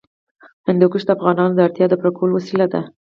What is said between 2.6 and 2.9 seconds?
ده.